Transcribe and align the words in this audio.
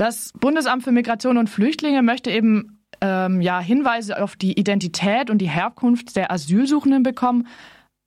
Das 0.00 0.32
Bundesamt 0.32 0.82
für 0.82 0.92
Migration 0.92 1.36
und 1.36 1.50
Flüchtlinge 1.50 2.00
möchte 2.00 2.30
eben 2.30 2.82
ähm, 3.02 3.42
ja, 3.42 3.60
Hinweise 3.60 4.22
auf 4.22 4.34
die 4.34 4.58
Identität 4.58 5.28
und 5.28 5.42
die 5.42 5.50
Herkunft 5.50 6.16
der 6.16 6.32
Asylsuchenden 6.32 7.02
bekommen. 7.02 7.46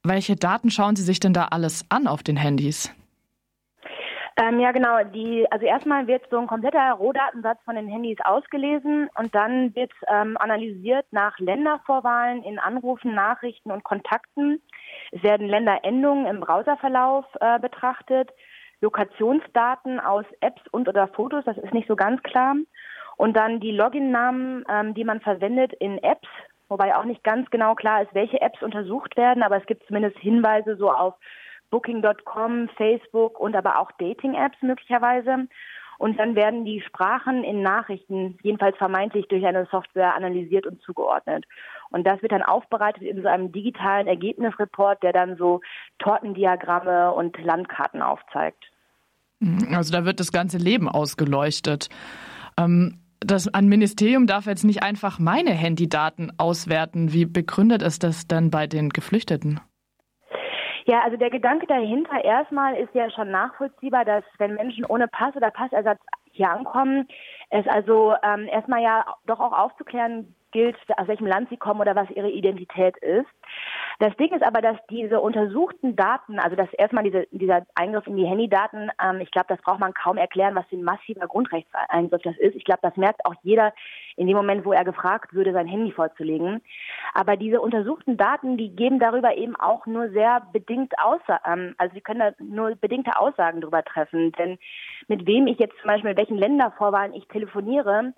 Welche 0.03 0.35
Daten 0.35 0.71
schauen 0.71 0.95
Sie 0.95 1.03
sich 1.03 1.19
denn 1.19 1.33
da 1.33 1.49
alles 1.51 1.85
an 1.89 2.07
auf 2.07 2.23
den 2.23 2.35
Handys? 2.35 2.91
Ähm, 4.41 4.59
ja, 4.59 4.71
genau. 4.71 5.03
Die, 5.13 5.45
also 5.51 5.67
erstmal 5.67 6.07
wird 6.07 6.23
so 6.31 6.39
ein 6.39 6.47
kompletter 6.47 6.93
Rohdatensatz 6.93 7.59
von 7.63 7.75
den 7.75 7.87
Handys 7.87 8.17
ausgelesen 8.23 9.07
und 9.15 9.35
dann 9.35 9.75
wird 9.75 9.91
ähm, 10.07 10.35
analysiert 10.39 11.05
nach 11.11 11.37
Ländervorwahlen 11.37 12.41
in 12.41 12.57
Anrufen, 12.57 13.13
Nachrichten 13.13 13.71
und 13.71 13.83
Kontakten. 13.83 14.63
Es 15.11 15.21
werden 15.21 15.45
Länderendungen 15.45 16.25
im 16.25 16.39
Browserverlauf 16.39 17.25
äh, 17.39 17.59
betrachtet, 17.59 18.31
Lokationsdaten 18.83 19.99
aus 19.99 20.25
Apps 20.41 20.61
und 20.71 20.87
oder 20.87 21.07
Fotos, 21.07 21.45
das 21.45 21.57
ist 21.57 21.73
nicht 21.73 21.87
so 21.87 21.95
ganz 21.95 22.21
klar. 22.21 22.55
Und 23.15 23.35
dann 23.35 23.59
die 23.59 23.71
Login-Namen, 23.71 24.65
ähm, 24.69 24.93
die 24.93 25.05
man 25.05 25.21
verwendet 25.21 25.71
in 25.73 25.97
Apps, 26.03 26.27
wobei 26.67 26.95
auch 26.95 27.05
nicht 27.05 27.23
ganz 27.23 27.49
genau 27.49 27.75
klar 27.75 28.01
ist, 28.01 28.13
welche 28.13 28.41
Apps 28.41 28.61
untersucht 28.61 29.15
werden, 29.15 29.41
aber 29.41 29.57
es 29.57 29.65
gibt 29.65 29.87
zumindest 29.87 30.17
Hinweise 30.19 30.75
so 30.75 30.91
auf 30.91 31.15
Booking.com, 31.69 32.69
Facebook 32.75 33.39
und 33.39 33.55
aber 33.55 33.79
auch 33.79 33.91
Dating-Apps 33.93 34.61
möglicherweise. 34.61 35.47
Und 35.97 36.19
dann 36.19 36.35
werden 36.35 36.65
die 36.65 36.81
Sprachen 36.81 37.45
in 37.45 37.61
Nachrichten 37.61 38.37
jedenfalls 38.41 38.75
vermeintlich 38.75 39.27
durch 39.29 39.45
eine 39.45 39.65
Software 39.67 40.15
analysiert 40.15 40.67
und 40.67 40.81
zugeordnet. 40.81 41.45
Und 41.91 42.05
das 42.05 42.21
wird 42.21 42.33
dann 42.33 42.41
aufbereitet 42.41 43.03
in 43.03 43.21
so 43.21 43.27
einem 43.29 43.51
digitalen 43.53 44.07
Ergebnisreport, 44.07 45.01
der 45.03 45.13
dann 45.13 45.37
so 45.37 45.61
Tortendiagramme 45.99 47.13
und 47.13 47.41
Landkarten 47.41 48.01
aufzeigt. 48.01 48.72
Also 49.71 49.93
da 49.93 50.05
wird 50.05 50.19
das 50.19 50.31
ganze 50.31 50.57
Leben 50.57 50.89
ausgeleuchtet. 50.89 51.89
Ähm, 52.59 52.99
das 53.19 53.53
ein 53.53 53.67
Ministerium 53.67 54.27
darf 54.27 54.45
jetzt 54.45 54.65
nicht 54.65 54.83
einfach 54.83 55.19
meine 55.19 55.51
Handydaten 55.51 56.33
auswerten. 56.37 57.13
Wie 57.13 57.25
begründet 57.25 57.81
es 57.81 57.99
das 57.99 58.27
denn 58.27 58.51
bei 58.51 58.67
den 58.67 58.89
Geflüchteten? 58.89 59.59
Ja, 60.85 61.01
also 61.03 61.15
der 61.15 61.29
Gedanke 61.29 61.65
dahinter 61.65 62.23
erstmal 62.23 62.75
ist 62.75 62.93
ja 62.93 63.09
schon 63.09 63.31
nachvollziehbar, 63.31 64.03
dass 64.03 64.23
wenn 64.37 64.55
Menschen 64.55 64.85
ohne 64.85 65.07
Pass 65.07 65.33
oder 65.35 65.49
Passersatz 65.49 65.99
hier 66.31 66.49
ankommen, 66.49 67.07
es 67.49 67.65
also 67.67 68.13
ähm, 68.21 68.47
erstmal 68.47 68.81
ja 68.81 69.05
doch 69.25 69.39
auch 69.39 69.53
aufzuklären 69.53 70.35
gilt, 70.51 70.75
aus 70.97 71.07
welchem 71.07 71.27
Land 71.27 71.49
sie 71.49 71.57
kommen 71.57 71.79
oder 71.79 71.95
was 71.95 72.09
ihre 72.11 72.29
Identität 72.29 72.97
ist. 72.97 73.29
Das 73.99 74.15
Ding 74.17 74.33
ist 74.33 74.43
aber, 74.43 74.61
dass 74.61 74.77
diese 74.89 75.19
untersuchten 75.19 75.95
Daten, 75.95 76.39
also 76.39 76.55
dass 76.55 76.71
erstmal 76.73 77.03
diese, 77.03 77.27
dieser 77.31 77.65
Eingriff 77.75 78.07
in 78.07 78.17
die 78.17 78.25
Handydaten, 78.25 78.91
ähm, 79.01 79.21
ich 79.21 79.31
glaube, 79.31 79.47
das 79.49 79.61
braucht 79.61 79.79
man 79.79 79.93
kaum 79.93 80.17
erklären, 80.17 80.55
was 80.55 80.65
für 80.67 80.75
ein 80.75 80.83
massiver 80.83 81.27
Grundrechtseingriff 81.27 82.21
das 82.21 82.37
ist. 82.37 82.55
Ich 82.55 82.63
glaube, 82.63 82.79
das 82.81 82.97
merkt 82.97 83.25
auch 83.25 83.35
jeder 83.43 83.73
in 84.15 84.27
dem 84.27 84.35
Moment, 84.35 84.65
wo 84.65 84.73
er 84.73 84.83
gefragt 84.83 85.33
würde, 85.33 85.53
sein 85.53 85.67
Handy 85.67 85.91
vorzulegen. 85.91 86.61
Aber 87.13 87.37
diese 87.37 87.61
untersuchten 87.61 88.17
Daten, 88.17 88.57
die 88.57 88.75
geben 88.75 88.99
darüber 88.99 89.35
eben 89.35 89.55
auch 89.55 89.85
nur 89.85 90.09
sehr 90.09 90.41
bedingt 90.51 90.93
Aussagen, 90.99 91.41
ähm, 91.45 91.75
also 91.77 91.93
sie 91.93 92.01
können 92.01 92.19
da 92.19 92.31
nur 92.39 92.75
bedingte 92.75 93.17
Aussagen 93.19 93.61
darüber 93.61 93.83
treffen. 93.83 94.31
Denn 94.33 94.57
mit 95.07 95.25
wem 95.27 95.47
ich 95.47 95.59
jetzt 95.59 95.77
zum 95.81 95.87
Beispiel, 95.87 96.11
mit 96.11 96.17
welchen 96.17 96.37
Ländervorwahlen 96.37 97.13
ich 97.13 97.27
telefoniere, 97.27 98.13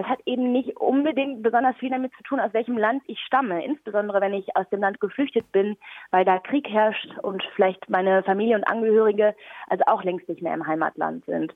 das 0.00 0.08
hat 0.08 0.20
eben 0.24 0.50
nicht 0.50 0.78
unbedingt 0.78 1.42
besonders 1.42 1.76
viel 1.76 1.90
damit 1.90 2.12
zu 2.16 2.22
tun, 2.22 2.40
aus 2.40 2.54
welchem 2.54 2.78
Land 2.78 3.02
ich 3.06 3.20
stamme. 3.20 3.62
Insbesondere 3.62 4.22
wenn 4.22 4.32
ich 4.32 4.56
aus 4.56 4.66
dem 4.70 4.80
Land 4.80 4.98
geflüchtet 4.98 5.52
bin, 5.52 5.76
weil 6.10 6.24
da 6.24 6.38
Krieg 6.38 6.66
herrscht 6.70 7.18
und 7.20 7.42
vielleicht 7.54 7.90
meine 7.90 8.22
Familie 8.22 8.56
und 8.56 8.64
Angehörige 8.64 9.34
also 9.68 9.84
auch 9.86 10.02
längst 10.02 10.26
nicht 10.26 10.40
mehr 10.40 10.54
im 10.54 10.66
Heimatland 10.66 11.26
sind. 11.26 11.54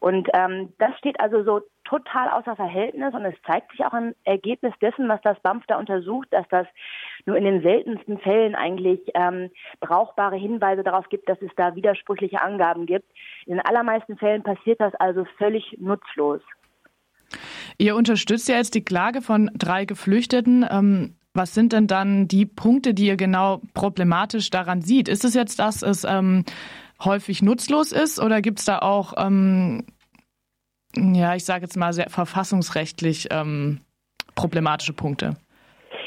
Und 0.00 0.26
ähm, 0.32 0.72
das 0.78 0.96
steht 0.96 1.20
also 1.20 1.44
so 1.44 1.60
total 1.84 2.30
außer 2.30 2.56
Verhältnis 2.56 3.12
und 3.12 3.26
es 3.26 3.34
zeigt 3.46 3.70
sich 3.72 3.84
auch 3.84 3.92
im 3.92 4.14
Ergebnis 4.24 4.72
dessen, 4.80 5.06
was 5.08 5.20
das 5.20 5.38
BAMF 5.40 5.66
da 5.66 5.78
untersucht, 5.78 6.28
dass 6.30 6.48
das 6.48 6.66
nur 7.26 7.36
in 7.36 7.44
den 7.44 7.60
seltensten 7.60 8.18
Fällen 8.20 8.54
eigentlich 8.54 9.00
ähm, 9.14 9.50
brauchbare 9.80 10.36
Hinweise 10.36 10.82
darauf 10.82 11.10
gibt, 11.10 11.28
dass 11.28 11.42
es 11.42 11.50
da 11.56 11.74
widersprüchliche 11.74 12.40
Angaben 12.40 12.86
gibt. 12.86 13.10
In 13.44 13.56
den 13.56 13.66
allermeisten 13.66 14.16
Fällen 14.16 14.42
passiert 14.42 14.80
das 14.80 14.94
also 14.94 15.26
völlig 15.36 15.76
nutzlos. 15.78 16.40
Ihr 17.78 17.96
unterstützt 17.96 18.48
ja 18.48 18.56
jetzt 18.56 18.74
die 18.74 18.84
Klage 18.84 19.22
von 19.22 19.50
drei 19.54 19.84
Geflüchteten. 19.84 20.66
Ähm, 20.68 21.16
was 21.34 21.54
sind 21.54 21.72
denn 21.72 21.86
dann 21.86 22.28
die 22.28 22.44
Punkte, 22.44 22.92
die 22.92 23.06
ihr 23.06 23.16
genau 23.16 23.60
problematisch 23.74 24.50
daran 24.50 24.82
sieht? 24.82 25.08
Ist 25.08 25.24
es 25.24 25.34
jetzt, 25.34 25.58
dass 25.58 25.82
es 25.82 26.04
ähm, 26.04 26.44
häufig 27.02 27.42
nutzlos 27.42 27.92
ist 27.92 28.20
oder 28.20 28.42
gibt 28.42 28.58
es 28.58 28.66
da 28.66 28.80
auch, 28.80 29.14
ähm, 29.16 29.86
ja, 30.94 31.34
ich 31.34 31.44
sage 31.44 31.62
jetzt 31.62 31.76
mal, 31.76 31.92
sehr 31.92 32.10
verfassungsrechtlich 32.10 33.28
ähm, 33.30 33.80
problematische 34.34 34.92
Punkte? 34.92 35.36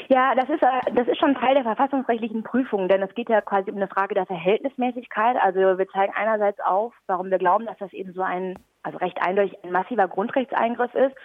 Ja, 0.08 0.36
das 0.36 0.48
ist, 0.48 0.62
äh, 0.62 0.92
das 0.94 1.08
ist 1.08 1.18
schon 1.18 1.34
Teil 1.34 1.54
der 1.54 1.64
verfassungsrechtlichen 1.64 2.44
Prüfung, 2.44 2.88
denn 2.88 3.02
es 3.02 3.12
geht 3.14 3.28
ja 3.28 3.40
quasi 3.40 3.70
um 3.70 3.76
eine 3.76 3.88
Frage 3.88 4.14
der 4.14 4.26
Verhältnismäßigkeit. 4.26 5.36
Also 5.42 5.58
wir 5.58 5.88
zeigen 5.88 6.12
einerseits 6.14 6.60
auf, 6.60 6.94
warum 7.08 7.30
wir 7.30 7.38
glauben, 7.38 7.66
dass 7.66 7.78
das 7.78 7.92
eben 7.92 8.12
so 8.12 8.22
ein, 8.22 8.56
also 8.84 8.98
recht 8.98 9.20
eindeutig 9.20 9.58
ein 9.64 9.72
massiver 9.72 10.06
Grundrechtseingriff 10.06 10.94
ist 10.94 11.16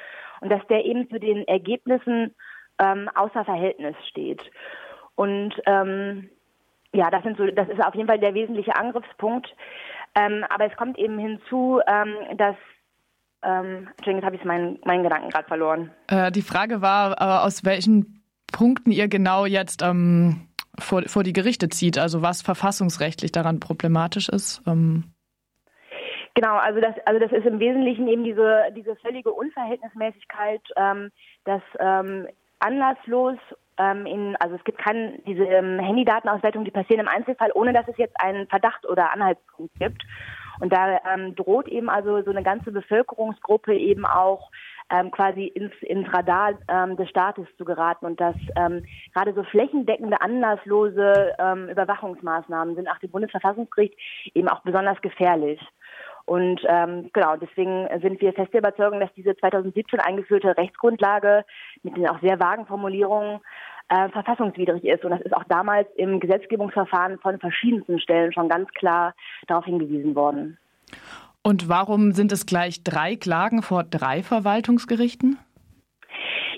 und 0.42 0.50
dass 0.50 0.66
der 0.68 0.86
eben 0.86 1.10
zu 1.10 1.20
den 1.20 1.48
Ergebnissen 1.48 2.36
ähm, 2.80 3.10
außer 3.16 3.46
Verhältnis 3.46 3.96
steht. 4.10 4.42
Und 5.16 5.54
ähm, 5.66 6.30
ja, 6.94 7.10
das 7.10 7.24
sind 7.24 7.38
so, 7.38 7.48
das 7.48 7.70
ist 7.70 7.84
auf 7.84 7.96
jeden 7.96 8.08
Fall 8.08 8.20
der 8.20 8.34
wesentliche 8.34 8.76
Angriffspunkt. 8.76 9.48
Ähm, 10.16 10.44
aber 10.50 10.66
es 10.66 10.76
kommt 10.76 10.98
eben 10.98 11.18
hinzu, 11.18 11.80
ähm, 11.88 12.38
dass 12.38 12.56
ähm, 13.44 13.88
Entschuldigung, 13.98 14.16
jetzt 14.16 14.26
habe 14.26 14.36
ich 14.36 14.44
meinen, 14.44 14.80
meinen 14.86 15.04
Gedanken 15.04 15.30
gerade 15.30 15.48
verloren. 15.48 15.92
Äh, 16.08 16.32
die 16.32 16.42
Frage 16.42 16.82
war, 16.82 17.14
äh, 17.20 17.46
aus 17.46 17.64
welchen 17.66 18.24
Punkten 18.52 18.92
ihr 18.92 19.08
genau 19.08 19.46
jetzt 19.46 19.82
ähm, 19.82 20.48
vor, 20.78 21.04
vor 21.08 21.24
die 21.24 21.34
Gerichte 21.34 21.70
zieht, 21.70 21.98
also 21.98 22.22
was 22.22 22.42
verfassungsrechtlich 22.42 23.32
daran 23.32 23.60
problematisch 23.60 24.30
ist. 24.30 24.62
Ähm. 24.68 25.06
Genau, 26.34 26.56
also 26.56 26.80
das, 26.80 26.96
also 27.06 27.20
das 27.20 27.32
ist 27.32 27.46
im 27.46 27.60
Wesentlichen 27.60 28.08
eben 28.08 28.24
diese, 28.24 28.72
diese 28.76 28.96
völlige 28.98 29.32
Unverhältnismäßigkeit, 29.32 30.62
ähm, 30.78 31.12
dass 31.44 31.62
ähm, 31.80 32.28
anlasslos 32.60 33.38
ähm, 33.78 34.06
in, 34.06 34.36
also 34.38 34.56
es 34.56 34.64
gibt 34.64 34.78
keine, 34.78 35.20
diese 35.26 35.44
ähm, 35.44 35.80
Handydatenauswertung, 35.80 36.64
die 36.64 36.72
passieren 36.72 37.02
im 37.02 37.08
Einzelfall, 37.08 37.52
ohne 37.54 37.74
dass 37.74 37.88
es 37.88 37.98
jetzt 37.98 38.16
einen 38.22 38.48
Verdacht 38.48 38.86
oder 38.88 39.12
Anhaltspunkt 39.12 39.74
gibt. 39.80 40.04
Und 40.60 40.72
da 40.72 41.00
ähm, 41.12 41.36
droht 41.36 41.68
eben 41.68 41.90
also 41.90 42.22
so 42.22 42.30
eine 42.30 42.44
ganze 42.44 42.72
Bevölkerungsgruppe 42.72 43.76
eben 43.76 44.06
auch 44.06 44.52
ähm, 44.92 45.10
quasi 45.10 45.46
ins, 45.46 45.74
ins 45.82 46.12
Radar 46.14 46.54
ähm, 46.68 46.98
des 46.98 47.10
Staates 47.10 47.48
zu 47.58 47.66
geraten 47.66 48.06
und 48.06 48.20
dass 48.20 48.36
ähm, 48.56 48.86
gerade 49.14 49.34
so 49.34 49.44
flächendeckende, 49.44 50.22
anlasslose 50.22 51.34
ähm, 51.40 51.70
Überwachungsmaßnahmen 51.70 52.76
sind 52.76 52.86
nach 52.86 53.00
dem 53.00 53.10
Bundesverfassungsgericht 53.10 53.96
eben 54.36 54.50
auch 54.50 54.62
besonders 54.62 55.02
gefährlich. 55.02 55.60
Und 56.32 56.62
ähm, 56.66 57.10
genau, 57.12 57.36
deswegen 57.36 57.90
sind 58.02 58.22
wir 58.22 58.32
fest 58.32 58.54
der 58.54 58.60
Überzeugung, 58.60 59.02
dass 59.02 59.14
diese 59.18 59.36
2017 59.36 60.00
eingeführte 60.00 60.56
Rechtsgrundlage 60.56 61.44
mit 61.84 61.98
den 61.98 62.08
auch 62.08 62.22
sehr 62.22 62.40
vagen 62.40 62.66
Formulierungen 62.66 63.42
äh, 63.90 64.08
verfassungswidrig 64.08 64.86
ist. 64.86 65.04
Und 65.04 65.12
das 65.12 65.20
ist 65.20 65.36
auch 65.36 65.44
damals 65.50 65.90
im 65.98 66.22
Gesetzgebungsverfahren 66.22 67.20
von 67.20 67.38
verschiedensten 67.38 68.00
Stellen 68.00 68.32
schon 68.32 68.48
ganz 68.48 68.70
klar 68.70 69.14
darauf 69.48 69.66
hingewiesen 69.66 70.16
worden. 70.16 70.58
Und 71.44 71.68
warum 71.68 72.14
sind 72.14 72.32
es 72.32 72.46
gleich 72.46 72.82
drei 72.82 73.18
Klagen 73.18 73.62
vor 73.62 73.84
drei 73.84 74.24
Verwaltungsgerichten? 74.24 75.38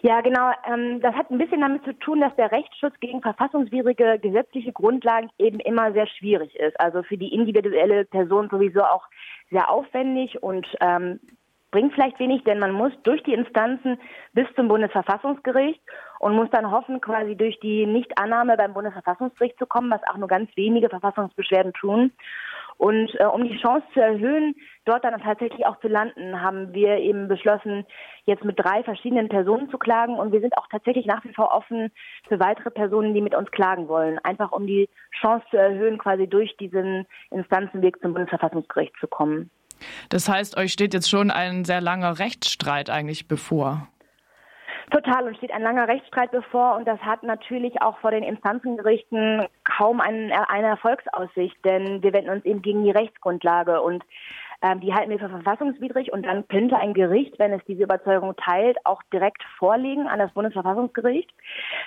Ja, 0.06 0.20
genau. 0.20 0.52
Ähm, 0.68 1.00
das 1.00 1.16
hat 1.16 1.32
ein 1.32 1.38
bisschen 1.38 1.62
damit 1.62 1.86
zu 1.86 1.94
tun, 1.94 2.20
dass 2.20 2.36
der 2.36 2.52
Rechtsschutz 2.52 2.94
gegen 3.00 3.22
verfassungswidrige 3.22 4.20
gesetzliche 4.20 4.74
Grundlagen 4.74 5.30
eben 5.38 5.62
immer 5.62 5.94
sehr 5.94 6.08
schwierig 6.08 6.54
ist. 6.58 6.78
Also 6.78 7.04
für 7.04 7.18
die 7.18 7.34
individuelle 7.34 8.04
Person 8.04 8.50
sowieso 8.52 8.84
auch 8.84 9.08
sehr 9.50 9.70
aufwendig 9.70 10.44
und 10.44 10.68
ähm, 10.82 11.22
bringt 11.72 11.94
vielleicht 11.94 12.20
wenig, 12.20 12.44
denn 12.44 12.60
man 12.60 12.74
muss 12.74 12.92
durch 13.04 13.24
die 13.24 13.34
Instanzen 13.34 13.98
bis 14.34 14.46
zum 14.56 14.68
Bundesverfassungsgericht 14.68 15.82
und 16.20 16.36
muss 16.36 16.50
dann 16.52 16.70
hoffen, 16.70 17.00
quasi 17.00 17.38
durch 17.38 17.58
die 17.62 17.86
Nichtannahme 17.86 18.58
beim 18.58 18.74
Bundesverfassungsgericht 18.74 19.58
zu 19.58 19.66
kommen, 19.66 19.90
was 19.90 20.02
auch 20.12 20.18
nur 20.18 20.28
ganz 20.28 20.50
wenige 20.58 20.90
Verfassungsbeschwerden 20.90 21.72
tun. 21.72 22.12
Und 22.78 23.10
äh, 23.20 23.26
um 23.26 23.44
die 23.44 23.58
Chance 23.60 23.86
zu 23.94 24.02
erhöhen, 24.02 24.56
dort 24.86 25.04
dann 25.04 25.20
tatsächlich 25.22 25.66
auch 25.66 25.80
zu 25.80 25.88
landen, 25.88 26.42
haben 26.42 26.74
wir 26.74 26.98
eben 26.98 27.28
beschlossen, 27.28 27.86
jetzt 28.26 28.44
mit 28.44 28.60
drei 28.60 28.84
verschiedenen 28.84 29.30
Personen 29.30 29.70
zu 29.70 29.78
klagen. 29.78 30.16
Und 30.16 30.32
wir 30.32 30.42
sind 30.42 30.58
auch 30.58 30.68
tatsächlich 30.70 31.06
nach 31.06 31.24
wie 31.24 31.34
vor 31.34 31.54
offen 31.54 31.92
für 32.28 32.40
weitere 32.40 32.72
Personen, 32.72 33.14
die 33.14 33.22
mit 33.22 33.36
uns 33.36 33.52
klagen 33.52 33.88
wollen. 33.88 34.20
Einfach 34.20 34.52
um 34.52 34.68
die 34.68 34.90
Chance 35.22 35.46
zu 35.50 35.58
erhöhen, 35.58 35.98
quasi 35.98 36.28
durch 36.28 36.56
diesen 36.58 37.06
Instanzenweg 37.32 38.02
zum 38.02 38.14
Bundesverfassungsgericht 38.14 38.94
zu 39.00 39.08
kommen. 39.08 39.50
Das 40.10 40.30
heißt, 40.30 40.58
euch 40.58 40.72
steht 40.72 40.94
jetzt 40.94 41.10
schon 41.10 41.32
ein 41.32 41.66
sehr 41.66 41.82
langer 41.82 42.20
Rechtsstreit 42.20 42.90
eigentlich 42.90 43.28
bevor. 43.28 43.88
Total, 44.92 45.26
und 45.26 45.38
steht 45.38 45.52
ein 45.52 45.64
langer 45.64 45.88
Rechtsstreit 45.88 46.32
bevor 46.32 46.76
und 46.76 46.88
das 46.88 47.00
hat 47.00 47.24
natürlich 47.24 47.82
auch 47.82 47.98
vor 48.00 48.12
den 48.12 48.24
Instanzengerichten 48.24 49.48
kaum 49.64 50.02
einen, 50.02 50.32
eine 50.32 50.68
Erfolgsaussicht, 50.68 51.58
denn 51.64 52.04
wir 52.04 52.14
wenden 52.14 52.30
uns 52.30 52.46
eben 52.46 52.62
gegen 52.62 52.84
die 52.84 52.92
Rechtsgrundlage 52.92 53.82
und 53.82 54.04
Ähm, 54.64 54.80
die 54.80 54.94
halten 54.94 55.12
wir 55.12 55.20
für 55.20 55.28
verfassungswidrig 55.28 56.14
und 56.14 56.26
dann 56.26 56.48
könnte 56.48 56.78
ein 56.78 56.94
Gericht, 56.94 57.38
wenn 57.38 57.52
es 57.52 57.62
diese 57.66 57.84
Überzeugung 57.84 58.34
teilt, 58.38 58.78
auch 58.86 59.04
direkt 59.12 59.44
vorlegen 59.60 60.08
an 60.08 60.20
das 60.20 60.32
Bundesverfassungsgericht. 60.32 61.30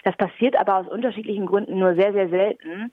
Das 0.05 0.15
passiert 0.17 0.57
aber 0.57 0.77
aus 0.77 0.87
unterschiedlichen 0.87 1.47
Gründen 1.47 1.79
nur 1.79 1.95
sehr, 1.95 2.13
sehr 2.13 2.29
selten. 2.29 2.93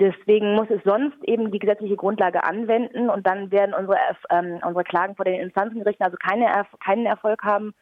Deswegen 0.00 0.56
muss 0.56 0.68
es 0.70 0.82
sonst 0.84 1.22
eben 1.22 1.52
die 1.52 1.60
gesetzliche 1.60 1.94
Grundlage 1.94 2.42
anwenden 2.42 3.08
und 3.08 3.24
dann 3.24 3.52
werden 3.52 3.72
unsere, 3.72 3.98
ähm, 4.30 4.58
unsere 4.64 4.82
Klagen 4.82 5.14
vor 5.14 5.24
den 5.24 5.40
Instanzengerichten 5.40 6.04
also 6.04 6.16
keine, 6.16 6.46
keinen 6.84 7.06
Erfolg 7.06 7.44
haben. 7.44 7.72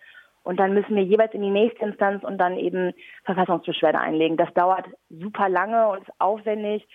Und 0.48 0.58
dann 0.58 0.72
müssen 0.72 0.96
wir 0.96 1.02
jeweils 1.02 1.34
in 1.34 1.42
die 1.42 1.50
nächste 1.50 1.84
Instanz 1.84 2.24
und 2.24 2.38
dann 2.38 2.56
eben 2.56 2.94
Verfassungsbeschwerde 3.24 4.00
einlegen. 4.00 4.38
Das 4.38 4.48
dauert 4.54 4.86
super 5.10 5.50
lange 5.50 5.90
und 5.90 6.00
ist 6.00 6.20
aufwendig. 6.20 6.88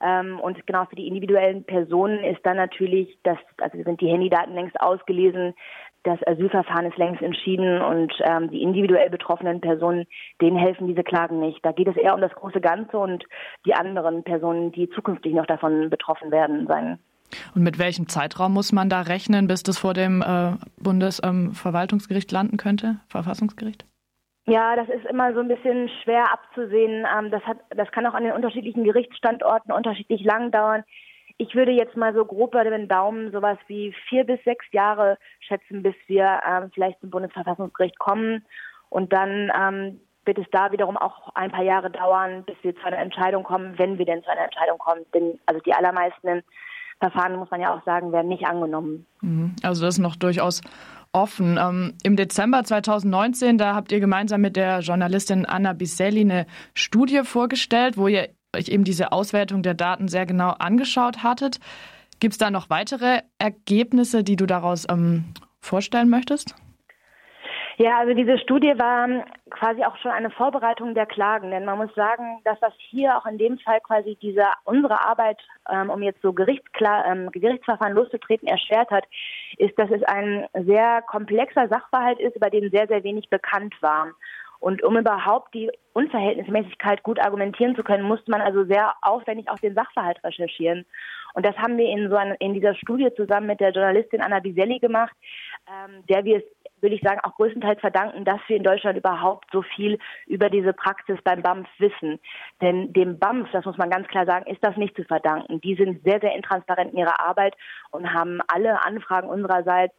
Ähm, 0.00 0.38
und 0.38 0.64
genau 0.64 0.84
für 0.84 0.94
die 0.94 1.08
individuellen 1.08 1.64
Personen 1.64 2.22
ist 2.22 2.46
dann 2.46 2.56
natürlich, 2.56 3.18
das, 3.24 3.36
also 3.60 3.82
sind 3.82 4.00
die 4.00 4.06
Handydaten 4.06 4.54
längst 4.54 4.80
ausgelesen, 4.80 5.54
das 6.04 6.24
Asylverfahren 6.24 6.86
ist 6.86 6.98
längst 6.98 7.20
entschieden 7.20 7.82
und 7.82 8.12
ähm, 8.20 8.48
die 8.48 8.62
individuell 8.62 9.10
betroffenen 9.10 9.60
Personen, 9.60 10.06
denen 10.40 10.56
helfen 10.56 10.86
diese 10.86 11.02
Klagen 11.02 11.40
nicht. 11.40 11.66
Da 11.66 11.72
geht 11.72 11.88
es 11.88 11.96
eher 11.96 12.14
um 12.14 12.20
das 12.20 12.32
große 12.32 12.60
Ganze 12.60 12.96
und 12.96 13.24
die 13.66 13.74
anderen 13.74 14.22
Personen, 14.22 14.70
die 14.70 14.88
zukünftig 14.88 15.34
noch 15.34 15.46
davon 15.46 15.90
betroffen 15.90 16.30
werden 16.30 16.68
sein. 16.68 17.00
Und 17.54 17.62
mit 17.62 17.78
welchem 17.78 18.08
Zeitraum 18.08 18.52
muss 18.52 18.72
man 18.72 18.88
da 18.88 19.02
rechnen, 19.02 19.46
bis 19.46 19.62
das 19.62 19.78
vor 19.78 19.94
dem 19.94 20.22
äh, 20.22 20.52
Bundesverwaltungsgericht 20.78 22.32
ähm, 22.32 22.36
landen 22.36 22.56
könnte, 22.56 22.96
Verfassungsgericht? 23.08 23.84
Ja, 24.46 24.74
das 24.74 24.88
ist 24.88 25.06
immer 25.06 25.32
so 25.32 25.40
ein 25.40 25.48
bisschen 25.48 25.88
schwer 26.02 26.32
abzusehen. 26.32 27.06
Ähm, 27.16 27.30
das, 27.30 27.42
hat, 27.44 27.58
das 27.70 27.90
kann 27.92 28.06
auch 28.06 28.14
an 28.14 28.24
den 28.24 28.32
unterschiedlichen 28.32 28.84
Gerichtsstandorten 28.84 29.72
unterschiedlich 29.72 30.24
lang 30.24 30.50
dauern. 30.50 30.82
Ich 31.38 31.54
würde 31.54 31.70
jetzt 31.72 31.96
mal 31.96 32.12
so 32.14 32.24
grob 32.24 32.52
bei 32.52 32.64
den 32.64 32.88
Daumen 32.88 33.32
sowas 33.32 33.58
wie 33.66 33.94
vier 34.08 34.24
bis 34.24 34.42
sechs 34.44 34.66
Jahre 34.72 35.18
schätzen, 35.40 35.82
bis 35.82 35.94
wir 36.06 36.40
ähm, 36.46 36.70
vielleicht 36.74 37.00
zum 37.00 37.10
Bundesverfassungsgericht 37.10 37.98
kommen. 37.98 38.44
Und 38.88 39.12
dann 39.12 39.52
ähm, 39.56 40.00
wird 40.24 40.38
es 40.38 40.50
da 40.50 40.72
wiederum 40.72 40.96
auch 40.96 41.34
ein 41.34 41.50
paar 41.50 41.64
Jahre 41.64 41.90
dauern, 41.90 42.44
bis 42.44 42.56
wir 42.62 42.74
zu 42.74 42.84
einer 42.84 42.98
Entscheidung 42.98 43.44
kommen, 43.44 43.78
wenn 43.78 43.98
wir 43.98 44.04
denn 44.04 44.22
zu 44.22 44.30
einer 44.30 44.44
Entscheidung 44.44 44.78
kommen. 44.78 45.06
Denn 45.14 45.38
also 45.46 45.60
die 45.62 45.72
allermeisten 45.72 46.42
Verfahren, 47.00 47.36
muss 47.36 47.50
man 47.50 47.60
ja 47.60 47.74
auch 47.74 47.82
sagen, 47.84 48.12
werden 48.12 48.28
nicht 48.28 48.46
angenommen. 48.46 49.06
Mhm. 49.22 49.56
Also 49.62 49.84
das 49.84 49.94
ist 49.96 50.00
noch 50.00 50.16
durchaus 50.16 50.60
offen. 51.12 51.58
Ähm, 51.60 51.94
Im 52.04 52.16
Dezember 52.16 52.62
2019, 52.62 53.58
da 53.58 53.74
habt 53.74 53.90
ihr 53.90 54.00
gemeinsam 54.00 54.40
mit 54.40 54.56
der 54.56 54.80
Journalistin 54.80 55.46
Anna 55.46 55.72
Biselli 55.72 56.20
eine 56.20 56.46
Studie 56.74 57.22
vorgestellt, 57.24 57.96
wo 57.96 58.06
ihr 58.06 58.28
euch 58.54 58.68
eben 58.68 58.84
diese 58.84 59.12
Auswertung 59.12 59.62
der 59.62 59.74
Daten 59.74 60.08
sehr 60.08 60.26
genau 60.26 60.50
angeschaut 60.50 61.22
hattet. 61.22 61.58
Gibt 62.20 62.32
es 62.32 62.38
da 62.38 62.50
noch 62.50 62.68
weitere 62.68 63.22
Ergebnisse, 63.38 64.22
die 64.22 64.36
du 64.36 64.46
daraus 64.46 64.86
ähm, 64.90 65.24
vorstellen 65.60 66.10
möchtest? 66.10 66.54
Ja, 67.78 67.98
also 67.98 68.12
diese 68.12 68.38
Studie 68.38 68.74
war 68.76 69.24
quasi 69.50 69.84
auch 69.84 69.96
schon 69.98 70.10
eine 70.10 70.30
Vorbereitung 70.30 70.94
der 70.94 71.06
Klagen, 71.06 71.50
denn 71.50 71.64
man 71.64 71.78
muss 71.78 71.94
sagen, 71.94 72.40
dass 72.44 72.58
das 72.60 72.72
hier 72.78 73.16
auch 73.16 73.26
in 73.26 73.38
dem 73.38 73.58
Fall 73.58 73.80
quasi 73.80 74.16
diese 74.22 74.44
unsere 74.64 75.04
Arbeit, 75.04 75.38
ähm, 75.70 75.90
um 75.90 76.02
jetzt 76.02 76.22
so 76.22 76.32
Gerichtsklar, 76.32 77.06
ähm, 77.06 77.30
Gerichtsverfahren 77.30 77.94
loszutreten, 77.94 78.48
erschwert 78.48 78.90
hat, 78.90 79.04
ist, 79.58 79.78
dass 79.78 79.90
es 79.90 80.02
ein 80.04 80.46
sehr 80.54 81.02
komplexer 81.02 81.68
Sachverhalt 81.68 82.18
ist, 82.18 82.36
über 82.36 82.50
den 82.50 82.70
sehr, 82.70 82.86
sehr 82.86 83.04
wenig 83.04 83.28
bekannt 83.28 83.74
war. 83.80 84.08
Und 84.60 84.82
um 84.82 84.96
überhaupt 84.98 85.54
die 85.54 85.70
Unverhältnismäßigkeit 85.94 87.02
gut 87.02 87.18
argumentieren 87.18 87.74
zu 87.74 87.82
können, 87.82 88.04
musste 88.04 88.30
man 88.30 88.42
also 88.42 88.64
sehr 88.64 88.92
aufwendig 89.00 89.48
auch 89.48 89.58
den 89.58 89.74
Sachverhalt 89.74 90.22
recherchieren. 90.22 90.84
Und 91.34 91.46
das 91.46 91.56
haben 91.56 91.76
wir 91.76 91.88
in 91.88 92.10
so 92.10 92.16
einer, 92.16 92.40
in 92.40 92.54
dieser 92.54 92.74
Studie 92.74 93.08
zusammen 93.16 93.46
mit 93.46 93.60
der 93.60 93.70
Journalistin 93.70 94.20
Anna 94.20 94.40
Biselli 94.40 94.78
gemacht, 94.78 95.14
ähm, 95.68 96.04
der 96.08 96.24
wir 96.24 96.38
es, 96.38 96.44
würde 96.80 96.94
ich 96.94 97.02
sagen, 97.02 97.20
auch 97.22 97.34
größtenteils 97.36 97.80
verdanken, 97.80 98.24
dass 98.24 98.40
wir 98.46 98.56
in 98.56 98.62
Deutschland 98.62 98.96
überhaupt 98.96 99.46
so 99.52 99.62
viel 99.62 99.98
über 100.26 100.48
diese 100.48 100.72
Praxis 100.72 101.18
beim 101.22 101.42
BAMF 101.42 101.68
wissen. 101.78 102.18
Denn 102.62 102.92
dem 102.92 103.18
BAMF, 103.18 103.50
das 103.52 103.64
muss 103.64 103.76
man 103.76 103.90
ganz 103.90 104.08
klar 104.08 104.24
sagen, 104.24 104.50
ist 104.50 104.64
das 104.64 104.76
nicht 104.76 104.96
zu 104.96 105.04
verdanken. 105.04 105.60
Die 105.60 105.74
sind 105.74 106.02
sehr, 106.04 106.20
sehr 106.20 106.34
intransparent 106.34 106.92
in 106.92 107.00
ihrer 107.00 107.20
Arbeit 107.20 107.54
und 107.90 108.12
haben 108.12 108.40
alle 108.48 108.82
Anfragen 108.84 109.28
unsererseits 109.28 109.94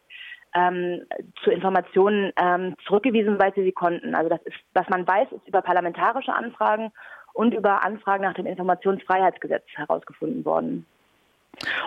ähm, 0.54 1.02
zu 1.42 1.50
Informationen 1.50 2.32
ähm, 2.36 2.76
zurückgewiesen, 2.86 3.38
weil 3.38 3.54
sie 3.54 3.62
sie 3.62 3.72
konnten. 3.72 4.14
Also 4.14 4.28
das 4.28 4.42
ist, 4.42 4.56
was 4.74 4.88
man 4.88 5.06
weiß, 5.06 5.32
ist 5.32 5.48
über 5.48 5.62
parlamentarische 5.62 6.32
Anfragen 6.32 6.92
und 7.32 7.54
über 7.54 7.84
Anfragen 7.84 8.24
nach 8.24 8.34
dem 8.34 8.46
Informationsfreiheitsgesetz 8.46 9.64
herausgefunden 9.74 10.44
worden. 10.44 10.86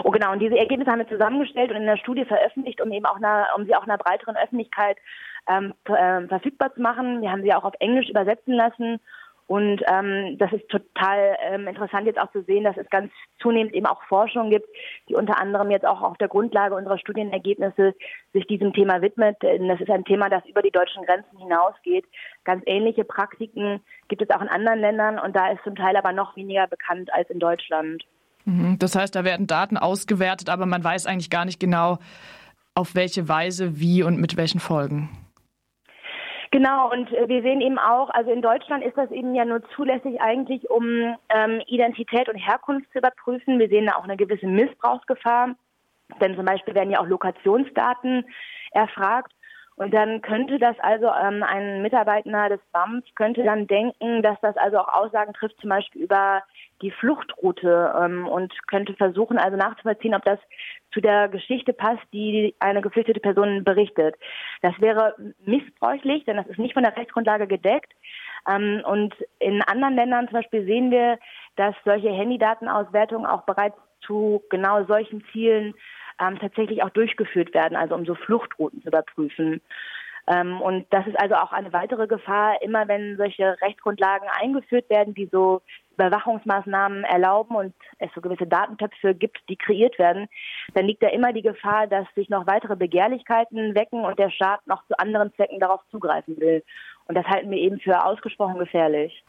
Oh 0.03 0.11
genau, 0.11 0.31
und 0.31 0.39
diese 0.39 0.57
Ergebnisse 0.57 0.91
haben 0.91 0.99
wir 0.99 1.07
zusammengestellt 1.07 1.71
und 1.71 1.77
in 1.77 1.85
der 1.85 1.97
Studie 1.97 2.25
veröffentlicht, 2.25 2.81
um 2.81 2.91
eben 2.91 3.05
auch 3.05 3.17
einer, 3.17 3.47
um 3.55 3.65
sie 3.65 3.75
auch 3.75 3.83
einer 3.83 3.97
breiteren 3.97 4.37
Öffentlichkeit 4.37 4.97
ähm, 5.49 5.73
äh, 5.85 6.27
verfügbar 6.27 6.73
zu 6.73 6.81
machen. 6.81 7.21
Wir 7.21 7.31
haben 7.31 7.41
sie 7.41 7.53
auch 7.53 7.63
auf 7.63 7.73
Englisch 7.79 8.09
übersetzen 8.09 8.53
lassen 8.53 8.99
und 9.47 9.83
ähm, 9.87 10.37
das 10.39 10.51
ist 10.53 10.67
total 10.69 11.37
ähm, 11.43 11.67
interessant 11.67 12.07
jetzt 12.07 12.19
auch 12.19 12.31
zu 12.31 12.41
sehen, 12.43 12.63
dass 12.63 12.77
es 12.77 12.89
ganz 12.89 13.11
zunehmend 13.39 13.75
eben 13.75 13.85
auch 13.85 14.01
Forschung 14.03 14.49
gibt, 14.49 14.67
die 15.07 15.13
unter 15.13 15.39
anderem 15.39 15.69
jetzt 15.69 15.85
auch 15.85 16.01
auf 16.01 16.17
der 16.17 16.29
Grundlage 16.29 16.73
unserer 16.73 16.97
Studienergebnisse 16.97 17.93
sich 18.33 18.47
diesem 18.47 18.73
Thema 18.73 19.01
widmet. 19.01 19.37
Das 19.41 19.79
ist 19.79 19.89
ein 19.91 20.05
Thema, 20.05 20.29
das 20.29 20.43
über 20.47 20.63
die 20.63 20.71
deutschen 20.71 21.05
Grenzen 21.05 21.37
hinausgeht. 21.37 22.05
Ganz 22.43 22.63
ähnliche 22.65 23.03
Praktiken 23.03 23.81
gibt 24.07 24.23
es 24.23 24.31
auch 24.31 24.41
in 24.41 24.49
anderen 24.49 24.79
Ländern 24.79 25.19
und 25.19 25.35
da 25.35 25.51
ist 25.51 25.63
zum 25.63 25.75
Teil 25.75 25.95
aber 25.95 26.11
noch 26.11 26.35
weniger 26.35 26.65
bekannt 26.65 27.13
als 27.13 27.29
in 27.29 27.39
Deutschland. 27.39 28.03
Mhm. 28.45 28.77
Das 28.79 28.95
heißt, 28.95 29.15
da 29.15 29.23
werden 29.23 29.47
Daten 29.47 29.77
ausgewertet, 29.77 30.49
aber 30.49 30.65
man 30.65 30.83
weiß 30.83 31.07
eigentlich 31.07 31.29
gar 31.29 31.45
nicht 31.45 31.59
genau, 31.59 31.97
auf 32.75 32.95
welche 32.95 33.27
Weise, 33.27 33.79
wie 33.79 34.03
und 34.03 34.19
mit 34.19 34.37
welchen 34.37 34.59
Folgen. 34.59 35.09
Genau, 36.51 36.89
und 36.91 37.11
äh, 37.11 37.27
wir 37.27 37.41
sehen 37.41 37.59
eben 37.59 37.77
auch, 37.77 38.09
also 38.11 38.31
in 38.31 38.41
Deutschland 38.41 38.83
ist 38.83 38.97
das 38.97 39.11
eben 39.11 39.35
ja 39.35 39.43
nur 39.43 39.61
zulässig 39.75 40.21
eigentlich, 40.21 40.69
um 40.69 41.15
ähm, 41.29 41.61
Identität 41.67 42.29
und 42.29 42.37
Herkunft 42.37 42.89
zu 42.91 42.99
überprüfen. 42.99 43.59
Wir 43.59 43.67
sehen 43.67 43.87
da 43.87 43.95
auch 43.95 44.03
eine 44.03 44.15
gewisse 44.15 44.47
Missbrauchsgefahr, 44.47 45.55
denn 46.21 46.35
zum 46.35 46.45
Beispiel 46.45 46.75
werden 46.75 46.91
ja 46.91 47.01
auch 47.01 47.07
Lokationsdaten 47.07 48.25
erfragt. 48.71 49.33
Und 49.77 49.93
dann 49.93 50.21
könnte 50.21 50.57
das 50.57 50.79
also 50.79 51.07
ähm, 51.07 51.43
ein 51.43 51.81
Mitarbeiter 51.81 52.49
des 52.49 52.61
BAMF 52.71 53.03
könnte 53.15 53.43
dann 53.43 53.67
denken, 53.67 54.21
dass 54.21 54.39
das 54.41 54.55
also 54.55 54.79
auch 54.79 54.87
Aussagen 54.87 55.33
trifft, 55.33 55.59
zum 55.59 55.69
Beispiel 55.69 56.01
über 56.01 56.43
die 56.81 56.91
Fluchtroute 56.91 57.93
ähm, 57.99 58.25
und 58.27 58.53
könnte 58.67 58.93
versuchen, 58.93 59.37
also 59.37 59.57
nachzuvollziehen, 59.57 60.15
ob 60.15 60.23
das 60.23 60.39
zu 60.93 61.01
der 61.01 61.27
Geschichte 61.27 61.73
passt, 61.73 62.03
die 62.13 62.55
eine 62.59 62.81
geflüchtete 62.81 63.19
Person 63.19 63.65
berichtet. 63.65 64.15
Das 64.61 64.73
wäre 64.79 65.15
missbräuchlich, 65.45 66.23
denn 66.23 66.37
das 66.37 66.47
ist 66.47 66.59
nicht 66.59 66.73
von 66.73 66.83
der 66.83 66.95
Rechtsgrundlage 66.95 67.47
gedeckt. 67.47 67.91
Ähm, 68.49 68.81
und 68.85 69.13
in 69.39 69.61
anderen 69.61 69.95
Ländern 69.95 70.27
zum 70.29 70.37
Beispiel 70.37 70.65
sehen 70.65 70.89
wir, 70.89 71.19
dass 71.57 71.75
solche 71.83 72.11
Handydatenauswertungen 72.11 73.25
auch 73.25 73.41
bereits 73.41 73.77
zu 74.01 74.41
genau 74.49 74.85
solchen 74.85 75.23
Zielen 75.31 75.73
ähm, 76.19 76.39
tatsächlich 76.39 76.83
auch 76.83 76.89
durchgeführt 76.89 77.53
werden, 77.53 77.75
also 77.75 77.95
um 77.95 78.05
so 78.05 78.15
Fluchtrouten 78.15 78.81
zu 78.81 78.87
überprüfen. 78.87 79.61
Ähm, 80.27 80.59
und 80.61 80.87
das 80.91 81.05
ist 81.05 81.19
also 81.19 81.35
auch 81.35 81.51
eine 81.51 81.71
weitere 81.71 82.07
Gefahr, 82.07 82.61
immer 82.61 82.87
wenn 82.87 83.15
solche 83.17 83.59
Rechtsgrundlagen 83.61 84.27
eingeführt 84.41 84.89
werden, 84.89 85.13
die 85.13 85.29
so 85.31 85.61
Überwachungsmaßnahmen 85.93 87.03
erlauben 87.03 87.55
und 87.55 87.73
es 87.99 88.09
so 88.15 88.21
gewisse 88.21 88.47
Datentöpfe 88.47 89.13
gibt, 89.13 89.37
die 89.49 89.55
kreiert 89.55 89.97
werden, 89.99 90.27
dann 90.73 90.85
liegt 90.85 91.03
da 91.03 91.07
immer 91.07 91.31
die 91.31 91.43
Gefahr, 91.43 91.87
dass 91.87 92.07
sich 92.15 92.29
noch 92.29 92.47
weitere 92.47 92.75
Begehrlichkeiten 92.75 93.75
wecken 93.75 94.03
und 94.03 94.17
der 94.17 94.31
Staat 94.31 94.65
noch 94.65 94.85
zu 94.87 94.97
anderen 94.97 95.33
Zwecken 95.35 95.59
darauf 95.59 95.81
zugreifen 95.91 96.37
will. 96.39 96.63
Und 97.07 97.15
das 97.15 97.25
halten 97.25 97.51
wir 97.51 97.59
eben 97.59 97.79
für 97.79 98.03
ausgesprochen 98.03 98.57
gefährlich. 98.57 99.23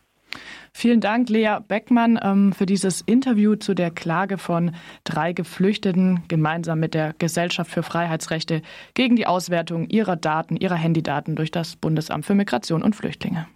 Vielen 0.79 1.01
Dank, 1.01 1.31
Lea 1.31 1.57
Beckmann, 1.67 2.21
ähm, 2.23 2.53
für 2.53 2.67
dieses 2.67 3.01
Interview 3.01 3.57
zu 3.57 3.73
der 3.73 3.91
Klage 3.91 4.37
von 4.37 4.73
drei 5.05 5.33
Geflüchteten 5.33 6.25
gemeinsam 6.29 6.81
mit 6.81 6.93
der 6.93 7.15
Gesellschaft 7.19 7.71
für 7.71 7.83
Freiheitsrechte 7.83 8.61
gegen 8.93 9.17
die 9.17 9.27
Auswertung 9.27 9.89
ihrer 9.89 10.17
Daten, 10.17 10.55
ihrer 10.55 10.75
Handydaten 10.75 11.35
durch 11.35 11.51
das 11.51 11.77
Bundesamt 11.77 12.27
für 12.27 12.35
Migration 12.35 12.83
und 12.83 12.95
Flüchtlinge. 12.95 13.47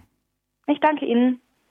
Ich 0.66 0.80
danke 0.80 1.04
Ihnen. 1.04 1.38